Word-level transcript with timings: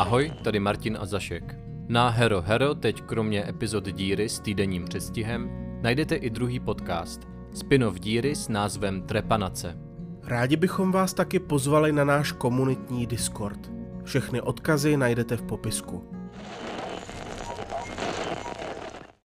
Ahoj, 0.00 0.32
tady 0.42 0.60
Martin 0.60 0.98
a 1.00 1.06
Zašek. 1.06 1.56
Na 1.88 2.08
Hero 2.08 2.42
Hero 2.42 2.74
teď 2.74 3.02
kromě 3.02 3.48
epizod 3.48 3.84
Díry 3.84 4.28
s 4.28 4.40
týdenním 4.40 4.84
předstihem 4.84 5.50
najdete 5.82 6.16
i 6.16 6.30
druhý 6.30 6.60
podcast, 6.60 7.20
spin-off 7.54 8.00
Díry 8.00 8.36
s 8.36 8.48
názvem 8.48 9.02
Trepanace. 9.02 9.76
Rádi 10.24 10.56
bychom 10.56 10.92
vás 10.92 11.14
taky 11.14 11.38
pozvali 11.38 11.92
na 11.92 12.04
náš 12.04 12.32
komunitní 12.32 13.06
Discord. 13.06 13.70
Všechny 14.04 14.40
odkazy 14.40 14.96
najdete 14.96 15.36
v 15.36 15.42
popisku. 15.42 16.04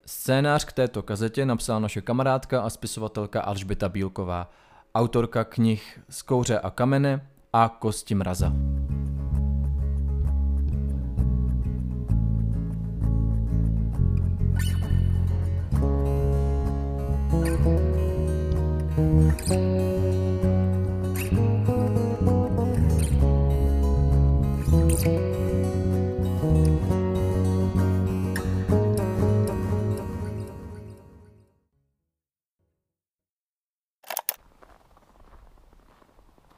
Scénář 0.07 0.65
k 0.65 0.73
této 0.73 1.03
kazetě 1.03 1.47
napsala 1.47 1.79
naše 1.79 2.01
kamarádka 2.01 2.63
a 2.63 2.71
spisovatelka 2.71 3.41
Alžběta 3.41 3.89
Bílková, 3.89 4.51
autorka 4.95 5.45
knih 5.45 6.01
Skouře 6.11 6.59
a 6.59 6.71
kamene 6.71 7.27
a 7.53 7.69
Kosti 7.69 8.15
mraza. 8.15 8.53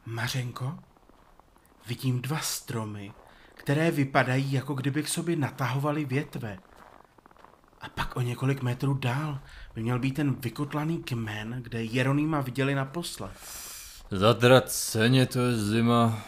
Mařenko, 0.06 0.78
vidím 1.86 2.22
dva 2.22 2.38
stromy, 2.38 3.12
které 3.54 3.90
vypadají, 3.90 4.52
jako 4.52 4.74
kdyby 4.74 5.02
k 5.02 5.08
sobě 5.08 5.36
natahovaly 5.36 6.04
větve. 6.04 6.58
A 7.84 7.88
pak 7.88 8.16
o 8.16 8.20
několik 8.20 8.62
metrů 8.62 8.94
dál 8.94 9.40
by 9.74 9.82
měl 9.82 9.98
být 9.98 10.14
ten 10.14 10.34
vykotlaný 10.34 11.02
kmen, 11.02 11.60
kde 11.62 11.84
Jeronýma 11.84 12.40
viděli 12.40 12.74
naposled. 12.74 13.32
Zatraceně, 14.10 15.26
to 15.26 15.40
je 15.40 15.56
zima. 15.56 16.18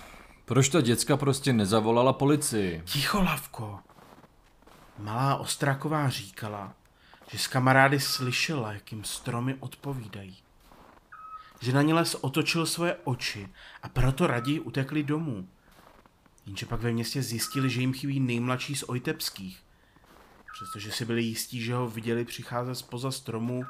Proč 0.45 0.69
ta 0.69 0.81
děcka 0.81 1.17
prostě 1.17 1.53
nezavolala 1.53 2.13
policii? 2.13 2.83
Ticho, 2.85 3.23
Lavko. 3.23 3.79
Malá 4.99 5.37
Ostraková 5.37 6.09
říkala, 6.09 6.75
že 7.31 7.39
s 7.39 7.47
kamarády 7.47 8.01
slyšela, 8.01 8.73
jak 8.73 8.93
jim 8.93 9.05
stromy 9.05 9.57
odpovídají. 9.61 10.37
Že 11.61 11.73
na 11.73 11.83
ně 11.83 11.95
les 11.95 12.17
otočil 12.21 12.67
svoje 12.67 12.97
oči 13.05 13.49
a 13.83 13.89
proto 13.89 14.27
raději 14.27 14.61
utekli 14.61 15.03
domů. 15.03 15.49
Jenže 16.47 16.67
pak 16.67 16.81
ve 16.81 16.93
městě 16.93 17.23
zjistili, 17.23 17.71
že 17.71 17.81
jim 17.81 17.93
chybí 17.93 18.21
nejmladší 18.21 18.77
z 18.77 18.83
Ojtepských. 18.83 19.66
Přestože 20.57 20.93
si 20.93 21.05
byli 21.05 21.23
jistí, 21.23 21.61
že 21.61 21.75
ho 21.75 21.89
viděli 21.89 22.25
přicházet 22.25 22.75
spoza 22.75 23.11
stromu, 23.11 23.65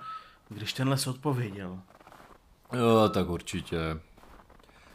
když 0.49 0.73
ten 0.73 0.89
les 0.89 1.07
odpověděl. 1.07 1.81
Jo, 2.73 3.09
tak 3.09 3.29
určitě. 3.29 3.79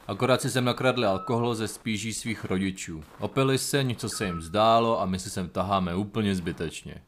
Akorát 0.08 0.42
si 0.42 0.50
sem 0.50 0.66
nakradli 0.66 1.06
alkohol 1.06 1.56
ze 1.56 1.68
spíží 1.68 2.14
svých 2.14 2.46
rodičů. 2.46 3.04
Opili 3.20 3.58
se, 3.58 3.84
něco 3.84 4.10
se 4.10 4.26
jim 4.26 4.42
zdálo 4.42 5.02
a 5.02 5.06
my 5.06 5.20
si 5.20 5.30
sem 5.30 5.50
taháme 5.50 5.96
úplně 5.96 6.36
zbytečně. 6.36 7.04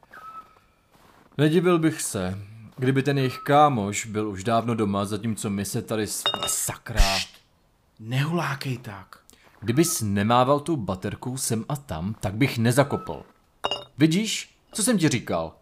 Nedivil 1.38 1.80
bych 1.80 2.02
se, 2.02 2.40
kdyby 2.78 3.04
ten 3.04 3.18
jejich 3.18 3.38
kámoš 3.38 4.06
byl 4.06 4.30
už 4.30 4.44
dávno 4.44 4.76
doma, 4.76 5.06
zatímco 5.06 5.50
my 5.50 5.66
se 5.66 5.82
tady 5.82 6.08
s... 6.08 6.24
Sakra. 6.48 7.18
Nehulákej 8.00 8.78
tak. 8.78 9.20
Kdybys 9.60 10.02
nemával 10.02 10.60
tou 10.60 10.76
baterkou 10.76 11.38
sem 11.38 11.66
a 11.70 11.76
tam, 11.76 12.14
tak 12.14 12.34
bych 12.34 12.58
nezakopl. 12.58 13.24
Vidíš? 13.98 14.53
Co 14.74 14.84
jsem 14.84 14.98
ti 14.98 15.10
říkal? 15.10 15.56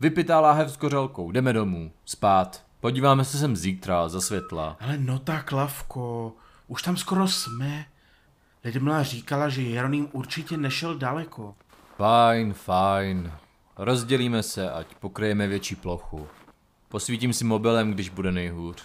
Vypitá 0.00 0.40
láhev 0.40 0.70
s 0.70 0.76
kořelkou, 0.76 1.32
jdeme 1.32 1.52
domů, 1.52 1.92
spát. 2.04 2.64
Podíváme 2.80 3.24
se 3.24 3.38
sem 3.38 3.56
zítra, 3.56 4.08
za 4.08 4.20
světla. 4.20 4.76
Ale 4.80 4.98
no 4.98 5.18
tak, 5.18 5.52
Lavko, 5.52 6.32
už 6.66 6.82
tam 6.82 6.96
skoro 6.96 7.28
jsme. 7.28 7.86
Lidmila 8.64 9.02
říkala, 9.02 9.48
že 9.48 9.62
Jeroným 9.62 10.08
určitě 10.12 10.56
nešel 10.56 10.98
daleko. 10.98 11.54
Fajn, 11.96 12.52
fajn. 12.52 13.32
Rozdělíme 13.76 14.42
se, 14.42 14.70
ať 14.70 14.94
pokryjeme 14.94 15.46
větší 15.46 15.76
plochu. 15.76 16.26
Posvítím 16.88 17.32
si 17.32 17.44
mobilem, 17.44 17.92
když 17.92 18.08
bude 18.08 18.32
nejhůř. 18.32 18.82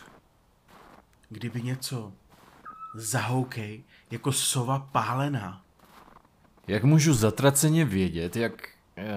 Kdyby 1.30 1.62
něco, 1.62 2.12
zahoukej 2.96 3.84
jako 4.12 4.32
sova 4.32 4.80
pálená. 4.92 5.62
Jak 6.68 6.84
můžu 6.84 7.14
zatraceně 7.14 7.86
vědět, 7.86 8.36
jak... 8.36 8.68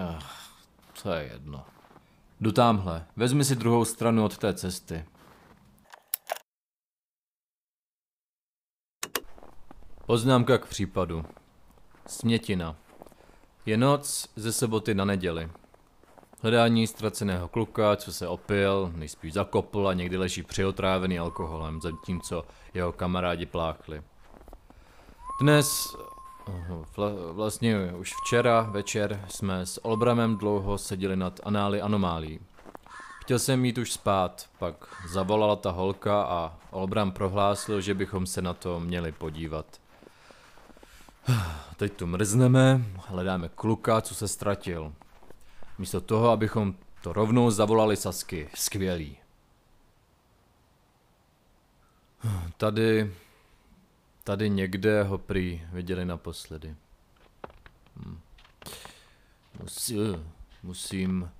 Ach, 0.08 0.45
to 1.02 1.12
je 1.12 1.28
jedno. 1.32 1.64
Jdu 2.40 2.52
tamhle, 2.52 3.06
vezmi 3.16 3.44
si 3.44 3.56
druhou 3.56 3.84
stranu 3.84 4.24
od 4.24 4.38
té 4.38 4.54
cesty. 4.54 5.04
Poznámka 10.06 10.58
k 10.58 10.66
případu. 10.66 11.24
Smětina. 12.06 12.76
Je 13.66 13.76
noc 13.76 14.28
ze 14.36 14.52
soboty 14.52 14.94
na 14.94 15.04
neděli. 15.04 15.50
Hledání 16.42 16.86
ztraceného 16.86 17.48
kluka, 17.48 17.96
co 17.96 18.12
se 18.12 18.28
opil, 18.28 18.92
nejspíš 18.94 19.32
zakopl 19.32 19.88
a 19.88 19.94
někdy 19.94 20.16
leží 20.16 20.42
přiotrávený 20.42 21.18
alkoholem, 21.18 21.80
zatímco 21.80 22.46
jeho 22.74 22.92
kamarádi 22.92 23.46
pláchli. 23.46 24.02
Dnes, 25.40 25.96
vlastně 27.32 27.92
už 27.92 28.12
včera 28.24 28.62
večer, 28.62 29.24
jsme 29.28 29.66
s 29.66 29.84
Olbramem 29.84 30.36
dlouho 30.36 30.78
seděli 30.78 31.16
nad 31.16 31.40
anály 31.44 31.80
anomálí. 31.80 32.40
Chtěl 33.20 33.38
jsem 33.38 33.64
jít 33.64 33.78
už 33.78 33.92
spát, 33.92 34.48
pak 34.58 34.74
zavolala 35.08 35.56
ta 35.56 35.70
holka 35.70 36.22
a 36.22 36.58
Olbram 36.70 37.12
prohlásil, 37.12 37.80
že 37.80 37.94
bychom 37.94 38.26
se 38.26 38.42
na 38.42 38.54
to 38.54 38.80
měli 38.80 39.12
podívat. 39.12 39.80
Teď 41.76 41.92
tu 41.92 42.06
mrzneme, 42.06 42.84
hledáme 43.08 43.48
kluka, 43.48 44.00
co 44.00 44.14
se 44.14 44.28
ztratil. 44.28 44.92
Místo 45.78 46.00
toho, 46.00 46.30
abychom 46.30 46.74
to 47.02 47.12
rovnou 47.12 47.50
zavolali 47.50 47.96
Sasky. 47.96 48.48
Skvělý. 48.54 49.16
Tady, 52.56 53.14
tady 54.26 54.50
někde 54.50 55.02
ho 55.02 55.18
prý 55.18 55.62
viděli 55.72 56.04
naposledy. 56.04 56.76
Hm. 57.96 58.20
Musí, 59.60 59.98
musím 60.62 61.30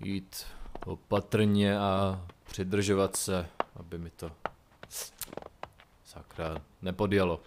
jít 0.00 0.46
opatrně 0.86 1.78
a 1.78 2.24
přidržovat 2.44 3.16
se, 3.16 3.48
aby 3.76 3.98
mi 3.98 4.10
to 4.10 4.32
sakra 6.04 6.62
nepodjelo. 6.82 7.40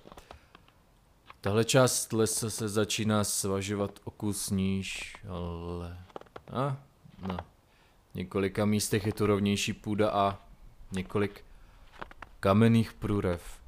Tahle 1.41 1.65
část 1.65 2.13
lesa 2.13 2.49
se 2.49 2.69
začíná 2.69 3.23
svažovat 3.23 3.99
o 4.03 4.11
kus 4.11 4.49
níž, 4.49 5.17
ale... 5.29 5.97
A, 6.51 6.77
na 7.27 7.45
několika 8.13 8.65
místech 8.65 9.05
je 9.05 9.13
tu 9.13 9.25
rovnější 9.25 9.73
půda 9.73 10.09
a 10.09 10.39
několik 10.91 11.45
kamenných 12.39 12.93
průrev. 12.93 13.64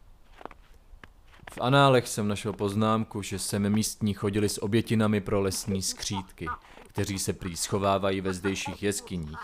Análech 1.62 2.08
jsem 2.08 2.28
našel 2.28 2.54
poznámku, 2.54 3.22
že 3.22 3.40
sem 3.40 3.70
místní 3.70 4.14
chodili 4.14 4.50
s 4.50 4.64
obětinami 4.64 5.22
pro 5.22 5.42
lesní 5.42 5.82
skřídky, 5.82 6.48
kteří 6.88 7.20
se 7.20 7.34
prý 7.34 7.56
schovávají 7.56 8.22
ve 8.22 8.34
zdejších 8.34 8.84
jeskyních. 8.84 9.38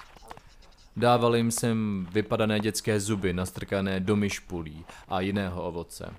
Dával 0.97 1.35
jim 1.35 1.51
sem 1.51 2.07
vypadané 2.11 2.59
dětské 2.59 2.99
zuby, 2.99 3.33
nastrkané 3.33 3.99
do 3.99 4.15
myšpulí 4.15 4.85
a 5.07 5.19
jiného 5.19 5.63
ovoce. 5.63 6.13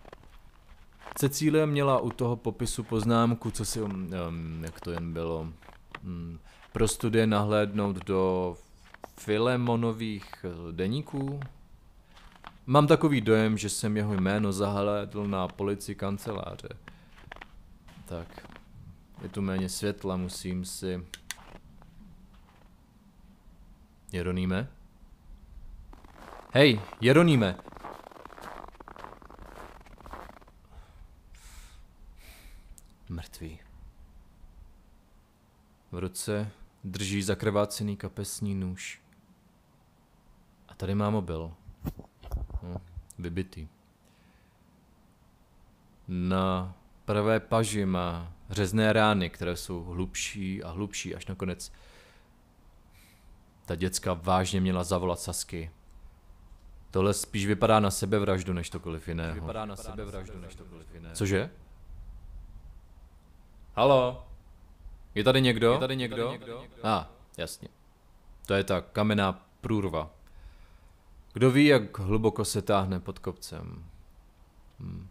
Cecílie 1.15 1.67
měla 1.67 1.99
u 1.99 2.11
toho 2.11 2.37
popisu 2.37 2.83
poznámku, 2.83 3.51
co 3.51 3.65
si, 3.65 3.83
um, 3.83 4.09
jak 4.65 4.81
to 4.81 4.91
jen 4.91 5.13
bylo, 5.13 5.49
um, 6.05 6.39
pro 6.73 6.89
studie 6.89 7.27
nahlédnout 7.27 7.97
do 7.97 8.57
Filemonových 9.19 10.45
eh, 10.45 10.73
deníků. 10.73 11.41
Mám 12.67 12.87
takový 12.87 13.21
dojem, 13.21 13.59
že 13.59 13.69
jsem 13.69 13.97
jeho 13.97 14.15
jméno 14.15 14.53
zahlédl 14.53 15.27
na 15.27 15.49
policii 15.49 15.95
kanceláře. 15.95 16.69
Tak, 18.05 18.49
je 19.23 19.29
tu 19.29 19.43
méně 19.43 19.69
světla, 19.69 20.17
musím 20.17 20.65
si... 20.65 21.07
Jeroníme? 24.13 24.69
Hej, 26.53 26.81
Jeroníme, 27.01 27.57
Mrtvý. 33.09 33.59
V 35.93 35.99
ruce 35.99 36.51
drží 36.85 37.23
zakrvácený 37.23 37.97
kapesní 37.97 38.55
nůž. 38.55 39.03
A 40.69 40.75
tady 40.75 40.95
má 40.95 41.11
mobil. 41.11 41.55
No, 42.65 42.81
vybitý. 43.19 43.69
Na 46.09 46.75
pravé 47.05 47.41
paži 47.41 47.87
má 47.87 48.33
řezné 48.51 48.93
rány, 48.93 49.31
které 49.31 49.57
jsou 49.57 49.85
hlubší 49.85 50.63
a 50.63 50.71
hlubší, 50.71 51.15
až 51.15 51.27
nakonec 51.27 51.73
ta 53.65 53.75
děcka 53.75 54.15
vážně 54.15 54.61
měla 54.61 54.85
zavolat 54.85 55.21
Sasky. 55.21 55.71
Tohle 56.91 57.15
spíš 57.15 57.47
vypadá 57.47 57.81
na 57.81 57.91
sebevraždu, 57.91 58.53
než 58.53 58.71
cokoliv 58.71 59.09
jiného. 59.09 59.35
Vypadá 59.35 59.65
na 59.65 59.77
sebevraždu, 59.77 60.41
než 60.41 60.57
cokoliv 60.57 60.95
jiného. 60.95 61.15
Cože? 61.15 61.51
Halo? 63.75 64.27
Je 65.15 65.25
tady 65.25 65.41
někdo? 65.41 65.73
Je 65.73 65.79
tady 65.79 65.97
někdo? 65.97 66.39
A, 66.83 66.99
ah, 66.99 67.07
jasně. 67.39 67.69
To 68.47 68.55
je 68.55 68.65
ta 68.65 68.81
kamenná 68.81 69.47
průrva. 69.61 70.11
Kdo 71.35 71.51
ví, 71.51 71.67
jak 71.67 71.99
hluboko 71.99 72.45
se 72.45 72.63
táhne 72.63 73.01
pod 73.01 73.19
kopcem. 73.19 73.91
Hm. 74.81 75.09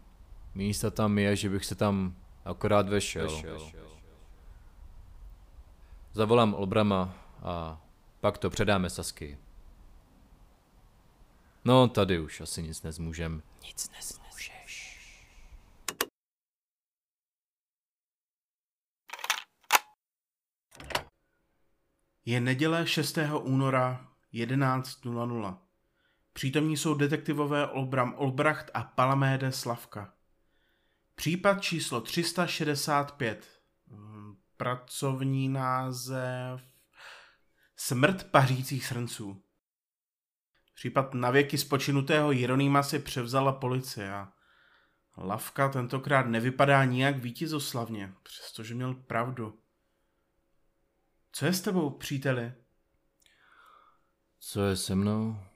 Místa 0.54 0.90
tam 0.90 1.18
je, 1.18 1.36
že 1.36 1.50
bych 1.50 1.64
se 1.64 1.74
tam 1.74 2.16
akorát 2.44 2.88
vešel. 2.88 3.30
vešel. 3.30 3.70
Zavolám 6.12 6.54
Olbrama 6.54 7.14
a 7.42 7.82
pak 8.20 8.38
to 8.38 8.50
předáme 8.50 8.90
Sasky. 8.90 9.38
No, 11.64 11.88
tady 11.88 12.20
už 12.20 12.40
asi 12.40 12.62
nic 12.62 12.82
nezmůžem. 12.82 13.42
Nic 13.62 13.90
nezmůžeš. 13.90 15.00
Je 22.24 22.40
neděle 22.40 22.86
6. 22.86 23.18
února 23.42 24.08
11.00. 24.32 25.63
Přítomní 26.34 26.76
jsou 26.76 26.94
detektivové 26.94 27.66
Olbram 27.68 28.14
Olbracht 28.16 28.70
a 28.74 28.82
Palaméde 28.82 29.52
Slavka. 29.52 30.14
Případ 31.14 31.62
číslo 31.62 32.00
365. 32.00 33.60
Hmm, 33.88 34.36
pracovní 34.56 35.48
název 35.48 36.62
Smrt 37.76 38.30
pařících 38.30 38.86
srnců. 38.86 39.42
Případ 40.74 41.14
navěky 41.14 41.58
spočinutého 41.58 42.32
Jeronýma 42.32 42.82
si 42.82 42.98
převzala 42.98 43.52
policie 43.52 44.12
a 44.12 44.32
Lavka 45.16 45.68
tentokrát 45.68 46.26
nevypadá 46.26 46.84
nijak 46.84 47.16
vítězoslavně, 47.16 48.14
přestože 48.22 48.74
měl 48.74 48.94
pravdu. 48.94 49.58
Co 51.32 51.46
je 51.46 51.52
s 51.52 51.60
tebou, 51.60 51.90
příteli? 51.90 52.52
Co 54.40 54.64
je 54.64 54.76
se 54.76 54.94
mnou? 54.94 55.53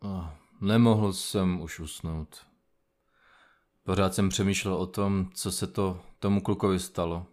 Oh, 0.00 0.26
nemohl 0.60 1.12
jsem 1.12 1.60
už 1.60 1.80
usnout. 1.80 2.46
Pořád 3.82 4.14
jsem 4.14 4.28
přemýšlel 4.28 4.74
o 4.74 4.86
tom, 4.86 5.30
co 5.34 5.52
se 5.52 5.66
to 5.66 6.02
tomu 6.18 6.40
klukovi 6.40 6.80
stalo. 6.80 7.26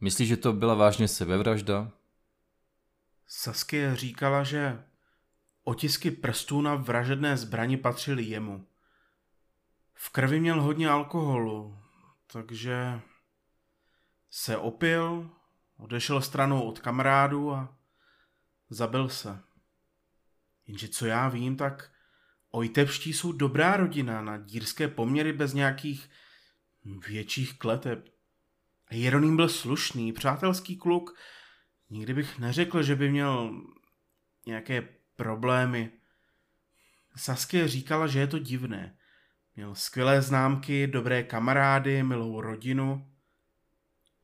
Myslíš, 0.00 0.28
že 0.28 0.36
to 0.36 0.52
byla 0.52 0.74
vážně 0.74 1.08
sebevražda? 1.08 1.90
Saskia 3.26 3.94
říkala, 3.94 4.42
že 4.42 4.84
otisky 5.64 6.10
prstů 6.10 6.60
na 6.60 6.74
vražedné 6.74 7.36
zbrani 7.36 7.76
patřily 7.76 8.22
jemu. 8.22 8.66
V 9.94 10.10
krvi 10.10 10.40
měl 10.40 10.62
hodně 10.62 10.88
alkoholu, 10.88 11.78
takže 12.26 13.00
se 14.30 14.56
opil, 14.56 15.30
odešel 15.76 16.20
stranou 16.20 16.62
od 16.62 16.80
kamarádů 16.80 17.52
a 17.52 17.76
zabil 18.70 19.08
se. 19.08 19.42
Jenže 20.66 20.88
co 20.88 21.06
já 21.06 21.28
vím, 21.28 21.56
tak 21.56 21.90
Ojtevští 22.50 23.12
jsou 23.12 23.32
dobrá 23.32 23.76
rodina 23.76 24.22
na 24.22 24.36
dírské 24.36 24.88
poměry 24.88 25.32
bez 25.32 25.54
nějakých 25.54 26.10
větších 27.08 27.58
kleteb. 27.58 28.08
A 28.88 28.94
Jeroným 28.94 29.36
byl 29.36 29.48
slušný, 29.48 30.12
přátelský 30.12 30.76
kluk. 30.76 31.18
Nikdy 31.90 32.14
bych 32.14 32.38
neřekl, 32.38 32.82
že 32.82 32.96
by 32.96 33.10
měl 33.10 33.62
nějaké 34.46 34.88
problémy. 35.16 35.92
Saskia 37.16 37.66
říkala, 37.66 38.06
že 38.06 38.18
je 38.18 38.26
to 38.26 38.38
divné. 38.38 38.96
Měl 39.56 39.74
skvělé 39.74 40.22
známky, 40.22 40.86
dobré 40.86 41.22
kamarády, 41.22 42.02
milou 42.02 42.40
rodinu. 42.40 43.12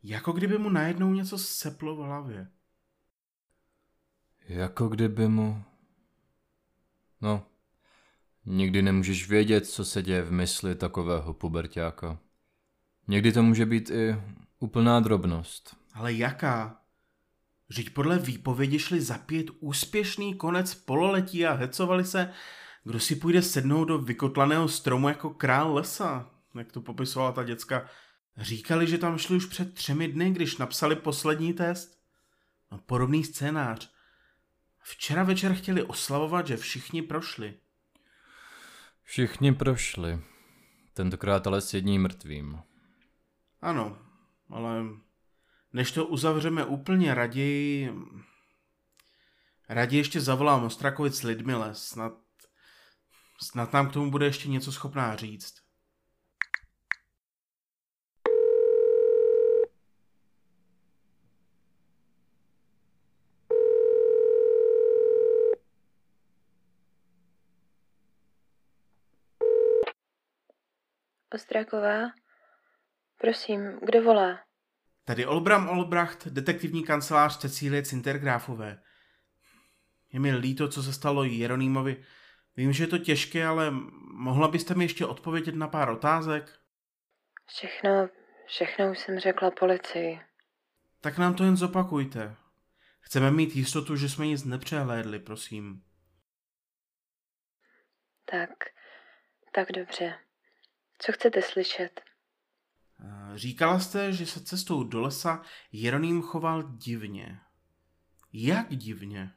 Jako 0.02 0.32
kdyby 0.32 0.58
mu 0.58 0.70
najednou 0.70 1.14
něco 1.14 1.38
seplo 1.38 1.96
v 1.96 1.98
hlavě. 1.98 2.48
Jako 4.48 4.88
kdyby 4.88 5.28
mu... 5.28 5.64
No, 7.20 7.46
nikdy 8.46 8.82
nemůžeš 8.82 9.28
vědět, 9.28 9.66
co 9.66 9.84
se 9.84 10.02
děje 10.02 10.22
v 10.22 10.32
mysli 10.32 10.74
takového 10.74 11.34
pubertáka. 11.34 12.18
Někdy 13.08 13.32
to 13.32 13.42
může 13.42 13.66
být 13.66 13.90
i 13.90 14.16
úplná 14.58 15.00
drobnost. 15.00 15.76
Ale 15.94 16.12
jaká? 16.12 16.80
Vždyť 17.68 17.90
podle 17.90 18.18
výpovědi 18.18 18.78
šli 18.78 19.00
zapít 19.00 19.50
úspěšný 19.60 20.34
konec 20.34 20.74
pololetí 20.74 21.46
a 21.46 21.52
hecovali 21.52 22.04
se, 22.04 22.32
kdo 22.84 23.00
si 23.00 23.16
půjde 23.16 23.42
sednout 23.42 23.84
do 23.84 23.98
vykotlaného 23.98 24.68
stromu 24.68 25.08
jako 25.08 25.30
král 25.30 25.74
lesa, 25.74 26.30
jak 26.54 26.72
to 26.72 26.80
popisovala 26.80 27.32
ta 27.32 27.44
děcka. 27.44 27.86
Říkali, 28.36 28.86
že 28.86 28.98
tam 28.98 29.18
šli 29.18 29.36
už 29.36 29.46
před 29.46 29.74
třemi 29.74 30.08
dny, 30.08 30.30
když 30.30 30.56
napsali 30.56 30.96
poslední 30.96 31.52
test. 31.52 31.98
No, 32.72 32.78
podobný 32.78 33.24
scénář. 33.24 33.92
Včera 34.90 35.22
večer 35.22 35.54
chtěli 35.54 35.82
oslavovat, 35.82 36.46
že 36.46 36.56
všichni 36.56 37.02
prošli. 37.02 37.54
Všichni 39.02 39.54
prošli. 39.54 40.20
Tentokrát 40.94 41.46
ale 41.46 41.60
s 41.60 41.74
jedním 41.74 42.02
mrtvým. 42.02 42.62
Ano, 43.60 43.98
ale 44.50 44.84
než 45.72 45.92
to 45.92 46.06
uzavřeme 46.06 46.64
úplně 46.64 47.14
raději, 47.14 47.92
raději 49.68 50.00
ještě 50.00 50.20
zavolám 50.20 50.64
Ostrakovic 50.64 51.22
Lidmile, 51.22 51.74
snad, 51.74 52.12
snad 53.42 53.72
nám 53.72 53.90
k 53.90 53.92
tomu 53.92 54.10
bude 54.10 54.26
ještě 54.26 54.48
něco 54.48 54.72
schopná 54.72 55.16
říct. 55.16 55.67
Ostráková? 71.34 72.10
Prosím, 73.20 73.78
kdo 73.82 74.02
volá? 74.02 74.38
Tady 75.04 75.26
Olbram 75.26 75.68
Olbracht, 75.68 76.26
detektivní 76.26 76.84
kancelář 76.84 77.38
Cecílie 77.38 77.82
Cintergráfové. 77.82 78.82
Je 80.12 80.20
mi 80.20 80.34
líto, 80.34 80.68
co 80.68 80.82
se 80.82 80.92
stalo 80.92 81.24
Jeronýmovi. 81.24 82.04
Vím, 82.56 82.72
že 82.72 82.84
je 82.84 82.88
to 82.88 82.98
těžké, 82.98 83.46
ale 83.46 83.70
mohla 84.12 84.48
byste 84.48 84.74
mi 84.74 84.84
ještě 84.84 85.06
odpovědět 85.06 85.54
na 85.54 85.68
pár 85.68 85.90
otázek? 85.90 86.58
Všechno, 87.46 88.08
všechno 88.46 88.90
už 88.90 88.98
jsem 88.98 89.18
řekla 89.18 89.50
policii. 89.50 90.20
Tak 91.00 91.18
nám 91.18 91.34
to 91.34 91.44
jen 91.44 91.56
zopakujte. 91.56 92.36
Chceme 93.00 93.30
mít 93.30 93.56
jistotu, 93.56 93.96
že 93.96 94.08
jsme 94.08 94.26
nic 94.26 94.44
nepřehlédli, 94.44 95.18
prosím. 95.18 95.82
Tak, 98.24 98.50
tak 99.52 99.72
dobře. 99.72 100.27
Co 100.98 101.12
chcete 101.12 101.42
slyšet? 101.42 102.00
Eh, 103.04 103.38
říkala 103.38 103.78
jste, 103.78 104.12
že 104.12 104.26
se 104.26 104.44
cestou 104.44 104.84
do 104.84 105.00
lesa 105.00 105.42
Jeroným 105.72 106.22
choval 106.22 106.62
divně. 106.62 107.38
Jak 108.32 108.68
divně? 108.68 109.30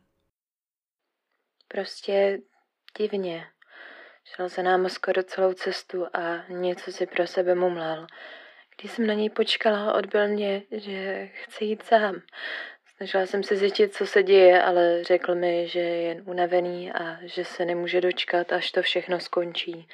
Prostě 1.67 2.39
divně. 2.97 3.47
Šel 4.23 4.49
za 4.49 4.61
námi 4.61 4.89
skoro 4.89 5.23
celou 5.23 5.53
cestu 5.53 6.05
a 6.13 6.47
něco 6.49 6.91
si 6.91 7.05
pro 7.05 7.27
sebe 7.27 7.55
mumlal. 7.55 8.07
Když 8.77 8.91
jsem 8.91 9.07
na 9.07 9.13
něj 9.13 9.29
počkala, 9.29 9.93
odbil 9.93 10.27
mě, 10.27 10.63
že 10.71 11.27
chce 11.33 11.63
jít 11.63 11.83
sám. 11.83 12.21
Snažila 12.95 13.25
jsem 13.25 13.43
se 13.43 13.55
zjistit, 13.55 13.93
co 13.93 14.07
se 14.07 14.23
děje, 14.23 14.63
ale 14.63 15.03
řekl 15.03 15.35
mi, 15.35 15.67
že 15.67 15.79
je 15.79 16.01
jen 16.01 16.23
unavený 16.25 16.91
a 16.91 17.17
že 17.27 17.45
se 17.45 17.65
nemůže 17.65 18.01
dočkat, 18.01 18.53
až 18.53 18.71
to 18.71 18.81
všechno 18.81 19.19
skončí. 19.19 19.87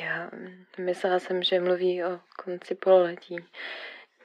Já 0.00 0.30
myslela 0.78 1.18
jsem, 1.18 1.42
že 1.42 1.60
mluví 1.60 2.04
o 2.04 2.20
konci 2.44 2.74
pololetí. 2.74 3.36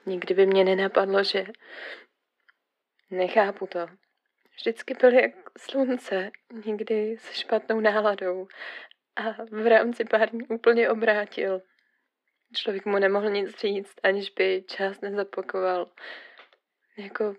Nikdy 0.06 0.34
by 0.34 0.46
mě 0.46 0.64
nenapadlo, 0.64 1.24
že 1.24 1.46
nechápu 3.12 3.68
to. 3.68 3.88
Vždycky 4.56 4.94
byl 4.94 5.14
jak 5.14 5.32
slunce, 5.58 6.32
nikdy 6.66 7.18
se 7.20 7.34
špatnou 7.34 7.80
náladou 7.80 8.48
a 9.16 9.44
v 9.52 9.68
rámci 9.68 10.06
pár 10.06 10.30
dní 10.30 10.48
úplně 10.48 10.90
obrátil. 10.90 11.62
Člověk 12.56 12.86
mu 12.86 13.00
nemohl 13.00 13.30
nic 13.30 13.60
říct, 13.60 13.96
aniž 14.04 14.30
by 14.30 14.64
čas 14.68 15.02
nezapakoval. 15.02 15.92
Jako, 16.98 17.36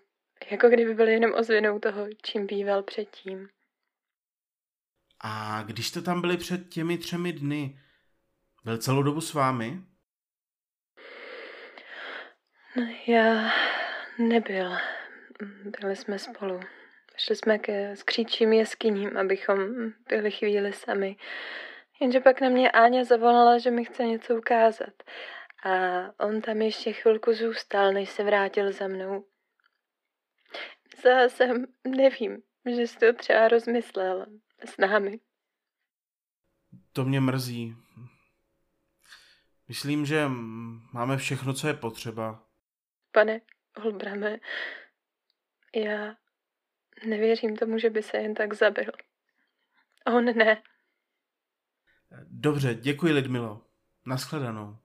jako 0.51 0.69
kdyby 0.69 0.95
byl 0.95 1.09
jenom 1.09 1.35
ozvěnou 1.35 1.79
toho, 1.79 2.07
čím 2.23 2.47
býval 2.47 2.83
předtím. 2.83 3.49
A 5.21 5.63
když 5.63 5.89
jste 5.89 6.03
tam 6.03 6.21
byli 6.21 6.37
před 6.37 6.69
těmi 6.69 6.99
třemi 6.99 7.33
dny, 7.33 7.79
byl 8.69 8.79
celou 8.79 9.03
dobu 9.03 9.21
s 9.21 9.35
vámi? 9.35 9.83
No, 12.77 12.87
já 13.07 13.51
nebyl. 14.19 14.77
Byli 15.81 15.97
jsme 15.97 16.19
spolu. 16.19 16.61
Šli 17.17 17.37
jsme 17.37 17.59
ke 17.59 17.97
skříčím 17.97 18.53
jeskyním, 18.53 19.17
abychom 19.17 19.59
byli 20.09 20.31
chvíli 20.31 20.73
sami. 20.73 21.17
Jenže 22.01 22.21
pak 22.21 22.41
na 22.41 22.49
mě 22.49 22.71
Áňa 22.71 23.05
zavolala, 23.05 23.59
že 23.59 23.71
mi 23.71 23.85
chce 23.85 24.05
něco 24.05 24.37
ukázat. 24.37 25.03
A 25.65 25.71
on 26.25 26.41
tam 26.41 26.63
ještě 26.63 26.93
chvilku 26.93 27.33
zůstal, 27.33 27.93
než 27.93 28.11
se 28.11 28.25
vrátil 28.25 28.73
za 28.73 28.89
mnou. 28.89 29.25
Zase 31.03 31.49
nevím, 31.85 32.43
že 32.77 32.83
jsi 32.83 32.99
to 32.99 33.13
třeba 33.13 33.49
rozmyslel 33.49 34.27
s 34.65 34.77
námi. 34.79 35.21
To 36.93 37.05
mě 37.05 37.21
mrzí. 37.21 37.77
Myslím, 39.69 40.07
že 40.07 40.29
máme 40.93 41.17
všechno, 41.17 41.55
co 41.55 41.69
je 41.69 41.75
potřeba. 41.75 42.47
Pane 43.13 43.41
Olbrame, 43.85 44.39
já 45.75 46.17
nevěřím 47.07 47.57
tomu, 47.57 47.79
že 47.79 47.91
by 47.91 48.03
se 48.03 48.17
jen 48.17 48.35
tak 48.35 48.55
zabil. 48.55 48.93
On 50.07 50.25
ne. 50.25 50.63
Dobře, 52.23 52.75
děkuji 52.75 53.13
Lidmilo. 53.13 53.67
Naschledanou. 54.07 54.79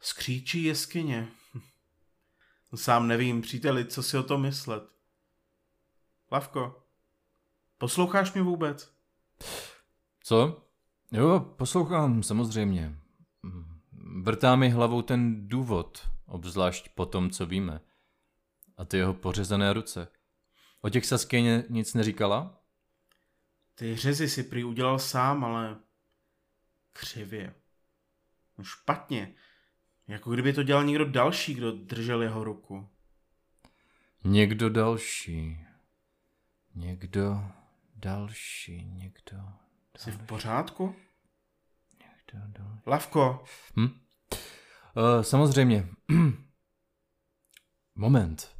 Skříčí 0.00 0.64
jeskyně. 0.64 1.28
Sám 2.74 3.08
nevím, 3.08 3.42
příteli, 3.42 3.84
co 3.84 4.02
si 4.02 4.18
o 4.18 4.22
tom 4.22 4.42
myslet. 4.42 4.82
Lavko, 6.30 6.79
posloucháš 7.80 8.32
mě 8.32 8.42
vůbec? 8.42 8.94
Co? 10.22 10.66
Jo, 11.12 11.40
poslouchám, 11.40 12.22
samozřejmě. 12.22 12.96
Vrtá 14.22 14.56
mi 14.56 14.70
hlavou 14.70 15.02
ten 15.02 15.48
důvod, 15.48 16.10
obzvlášť 16.26 16.88
po 16.94 17.06
tom, 17.06 17.30
co 17.30 17.46
víme. 17.46 17.80
A 18.76 18.84
ty 18.84 18.96
jeho 18.96 19.14
pořezané 19.14 19.72
ruce. 19.72 20.08
O 20.80 20.88
těch 20.88 21.06
Saskéně 21.06 21.64
nic 21.68 21.94
neříkala? 21.94 22.60
Ty 23.74 23.96
řezy 23.96 24.28
si 24.28 24.42
prý 24.42 24.64
udělal 24.64 24.98
sám, 24.98 25.44
ale 25.44 25.76
křivě. 26.92 27.54
No 28.58 28.64
špatně. 28.64 29.34
Jako 30.08 30.30
kdyby 30.30 30.52
to 30.52 30.62
dělal 30.62 30.84
někdo 30.84 31.04
další, 31.04 31.54
kdo 31.54 31.72
držel 31.72 32.22
jeho 32.22 32.44
ruku. 32.44 32.88
Někdo 34.24 34.70
další. 34.70 35.66
Někdo 36.74 37.50
další, 38.00 38.84
někdo 38.84 39.20
další. 39.32 39.98
Jsi 39.98 40.10
v 40.10 40.26
pořádku? 40.26 40.94
Někdo 42.00 42.46
další. 42.58 42.82
Lavko, 42.86 43.44
Hm? 43.76 43.84
Uh, 43.84 45.22
samozřejmě. 45.22 45.88
Moment. 47.94 48.56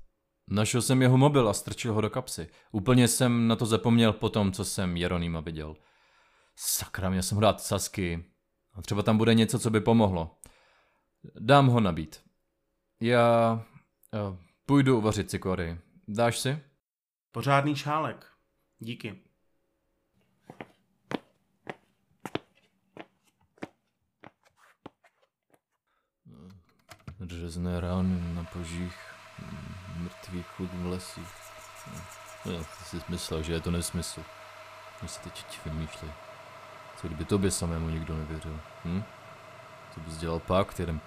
Našel 0.49 0.83
jsem 0.83 1.03
jeho 1.03 1.19
mobil 1.19 1.49
a 1.49 1.53
strčil 1.53 1.95
ho 1.95 2.01
do 2.01 2.11
kapsy. 2.11 2.49
Úplně 2.73 3.09
jsem 3.09 3.49
na 3.49 3.57
to 3.57 3.67
zapomněl 3.67 4.13
po 4.13 4.29
tom, 4.29 4.53
co 4.53 4.65
jsem 4.65 4.97
Jeronýma 4.97 5.41
viděl. 5.41 5.77
Sakra, 6.57 7.11
měl 7.11 7.23
jsem 7.23 7.37
ho 7.37 7.43
dát 7.43 7.61
Sasky. 7.61 8.25
A 8.75 8.83
třeba 8.83 9.03
tam 9.03 9.19
bude 9.19 9.35
něco, 9.35 9.59
co 9.59 9.71
by 9.71 9.81
pomohlo. 9.81 10.39
Dám 11.41 11.67
ho 11.67 11.81
nabít. 11.81 12.23
Já 13.01 13.53
uh, 13.53 14.37
půjdu 14.67 14.99
uvařit 14.99 15.31
cikory. 15.31 15.79
Dáš 16.09 16.39
si? 16.39 16.59
pořádný 17.33 17.77
šálek. 17.77 18.27
Díky. 18.79 19.30
Řezné 27.31 27.81
rány 27.81 28.35
na 28.35 28.45
požích, 28.45 28.97
mrtvý 29.97 30.43
chud 30.43 30.71
v 30.75 30.87
lesích. 30.87 31.29
No, 32.45 32.53
ty 32.53 32.85
jsi 32.85 32.97
myslel, 33.09 33.43
že 33.43 33.53
je 33.53 33.61
to 33.61 33.71
nesmysl. 33.71 34.21
My 35.03 35.09
si 35.09 35.21
teď 35.21 35.61
vymýšlej. 35.65 36.11
Co 37.01 37.07
kdyby 37.07 37.25
tobě 37.25 37.51
samému 37.51 37.89
nikdo 37.89 38.17
nevěřil? 38.17 38.61
Hm? 38.85 39.03
Co 39.95 40.01
bys 40.01 40.17
dělal 40.17 40.39
pak, 40.39 40.79
jeden 40.79 41.01